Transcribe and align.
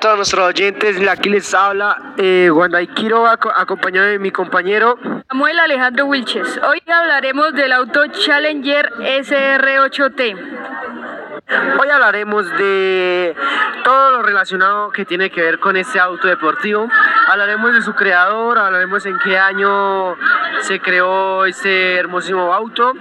Todos 0.00 0.16
nuestros 0.16 0.48
oyentes, 0.48 0.96
aquí 1.08 1.28
les 1.28 1.52
habla 1.54 2.14
eh, 2.18 2.50
Quiroga, 2.94 3.36
acompañado 3.56 4.06
de 4.06 4.20
mi 4.20 4.30
compañero 4.30 4.96
Samuel 5.28 5.58
Alejandro 5.58 6.06
Wilches. 6.06 6.60
Hoy 6.62 6.80
hablaremos 6.86 7.52
del 7.54 7.72
auto 7.72 8.06
Challenger 8.06 8.92
SR8T. 8.92 10.36
Hoy 11.80 11.88
hablaremos 11.88 12.48
de 12.58 13.34
todo 13.82 14.12
lo 14.12 14.22
relacionado 14.22 14.90
que 14.90 15.04
tiene 15.04 15.30
que 15.30 15.42
ver 15.42 15.58
con 15.58 15.76
este 15.76 15.98
auto 15.98 16.28
deportivo. 16.28 16.88
Hablaremos 17.26 17.74
de 17.74 17.82
su 17.82 17.94
creador, 17.94 18.58
hablaremos 18.58 19.04
en 19.04 19.18
qué 19.18 19.36
año 19.36 20.16
se 20.60 20.80
creó 20.80 21.44
este 21.44 21.96
hermosísimo 21.96 22.52
auto. 22.52 22.94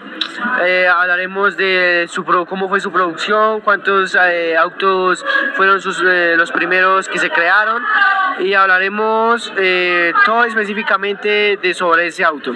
Eh, 0.63 0.87
hablaremos 0.87 1.57
de 1.57 2.07
su, 2.09 2.23
cómo 2.23 2.69
fue 2.69 2.79
su 2.79 2.91
producción, 2.91 3.61
cuántos 3.61 4.15
eh, 4.15 4.55
autos 4.57 5.25
fueron 5.55 5.81
sus, 5.81 6.01
eh, 6.05 6.35
los 6.37 6.51
primeros 6.51 7.07
que 7.07 7.19
se 7.19 7.29
crearon 7.29 7.83
y 8.39 8.53
hablaremos 8.53 9.51
todo 10.25 10.43
específicamente 10.43 11.57
de 11.61 11.73
sobre 11.73 12.07
ese 12.07 12.23
auto. 12.23 12.53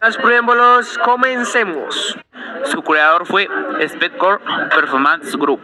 Las 0.00 0.16
preámbulos, 0.16 0.98
comencemos. 0.98 2.16
Su 2.64 2.82
creador 2.82 3.26
fue 3.26 3.48
Speccore 3.86 4.40
Performance 4.74 5.36
Group. 5.36 5.60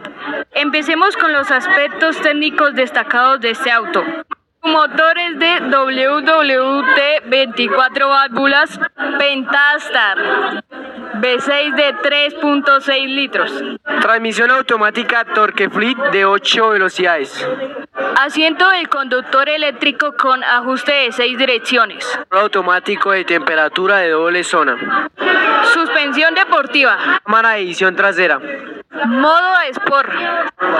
Empecemos 0.51 1.15
con 1.17 1.31
los 1.31 1.49
aspectos 1.51 2.19
técnicos 2.21 2.73
destacados 2.73 3.39
de 3.39 3.51
este 3.51 3.71
auto. 3.71 4.03
Motores 4.63 5.39
de 5.39 5.59
WWT 5.69 7.29
24 7.29 8.09
válvulas 8.09 8.79
Pentastar 9.17 10.17
V6 11.21 11.75
de 11.75 11.95
3.6 11.95 13.07
litros. 13.07 13.51
Transmisión 14.01 14.51
automática 14.51 15.25
Torque 15.25 15.69
Fleet 15.69 15.97
de 16.11 16.25
8 16.25 16.69
velocidades. 16.69 17.47
Asiento 18.19 18.69
del 18.69 18.87
conductor 18.89 19.49
eléctrico 19.49 20.13
con 20.15 20.43
ajuste 20.43 20.91
de 20.91 21.11
6 21.11 21.37
direcciones. 21.37 22.19
Automático 22.29 23.11
de 23.11 23.25
temperatura 23.25 23.97
de 23.97 24.09
doble 24.09 24.43
zona. 24.43 25.09
Suspensión 25.73 26.35
deportiva. 26.35 27.19
Cámara 27.23 27.51
de 27.51 27.61
edición 27.61 27.95
trasera. 27.95 28.39
Modo 29.05 29.61
Sport. 29.71 30.09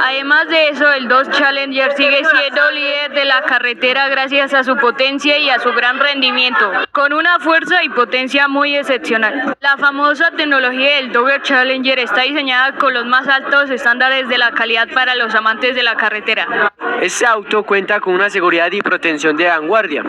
Además 0.07 0.47
de 0.47 0.69
eso, 0.69 0.89
el 0.93 1.09
Dodge 1.09 1.31
Challenger 1.31 1.91
sigue 1.91 2.23
siendo 2.23 2.71
líder 2.71 3.11
de 3.11 3.25
la 3.25 3.41
carretera 3.41 4.07
gracias 4.07 4.53
a 4.53 4.63
su 4.63 4.77
potencia 4.77 5.37
y 5.37 5.49
a 5.49 5.59
su 5.59 5.73
gran 5.73 5.99
rendimiento, 5.99 6.71
con 6.93 7.11
una 7.11 7.39
fuerza 7.39 7.83
y 7.83 7.89
potencia 7.89 8.47
muy 8.47 8.73
excepcional. 8.77 9.57
La 9.59 9.75
famosa 9.75 10.31
tecnología 10.31 10.95
del 10.95 11.11
Dodge 11.11 11.41
Challenger 11.41 11.99
está 11.99 12.21
diseñada 12.21 12.77
con 12.77 12.93
los 12.93 13.05
más 13.05 13.27
altos 13.27 13.69
estándares 13.69 14.29
de 14.29 14.37
la 14.37 14.51
calidad 14.51 14.87
para 14.93 15.13
los 15.15 15.35
amantes 15.35 15.75
de 15.75 15.83
la 15.83 15.95
carretera. 15.95 16.71
Este 17.01 17.25
auto 17.25 17.63
cuenta 17.63 17.99
con 17.99 18.13
una 18.15 18.29
seguridad 18.29 18.71
y 18.71 18.81
protección 18.81 19.35
de 19.35 19.47
vanguardia. 19.47 20.03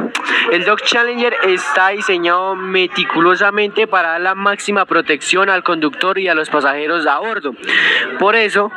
El 0.53 0.65
Dodge 0.65 0.85
Challenger 0.85 1.37
está 1.43 1.89
diseñado 1.89 2.55
meticulosamente 2.55 3.87
para 3.87 4.13
dar 4.13 4.21
la 4.21 4.35
máxima 4.35 4.87
protección 4.87 5.51
al 5.51 5.65
conductor 5.65 6.19
y 6.19 6.29
a 6.29 6.35
los 6.35 6.49
pasajeros 6.49 7.07
a 7.07 7.19
bordo. 7.19 7.55
Por 8.19 8.37
eso, 8.37 8.71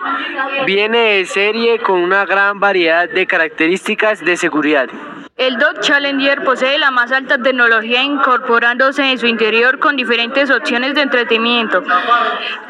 viene 0.66 1.11
de 1.12 1.26
serie 1.26 1.80
con 1.80 2.02
una 2.02 2.26
gran 2.26 2.60
variedad 2.60 3.10
de 3.10 3.28
características 3.28 4.24
de 4.24 4.38
seguridad. 4.38 4.90
El 5.38 5.58
Dodge 5.58 5.82
Challenger 5.82 6.44
posee 6.44 6.78
la 6.78 6.92
más 6.92 7.12
alta 7.12 7.38
tecnología 7.38 8.04
incorporándose 8.04 9.10
en 9.10 9.18
su 9.18 9.28
interior 9.28 9.80
con 9.80 9.96
diferentes 9.96 10.52
opciones 10.52 10.94
de 10.94 11.02
entretenimiento, 11.02 11.84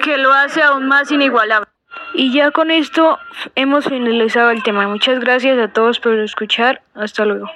que 0.03 0.17
lo 0.17 0.31
hace 0.31 0.61
aún 0.61 0.87
más 0.87 1.11
inigualable. 1.11 1.67
Y 2.13 2.31
ya 2.31 2.51
con 2.51 2.71
esto 2.71 3.19
hemos 3.55 3.85
finalizado 3.85 4.51
el 4.51 4.63
tema. 4.63 4.87
Muchas 4.87 5.19
gracias 5.19 5.57
a 5.59 5.67
todos 5.67 5.99
por 5.99 6.17
escuchar. 6.19 6.81
Hasta 6.93 7.25
luego. 7.25 7.49